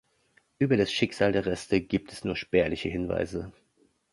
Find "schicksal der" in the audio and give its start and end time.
0.91-1.45